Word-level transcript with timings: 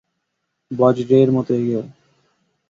বজ্রের 0.71 1.29
মতো 1.35 1.51
এগোও! 1.61 1.83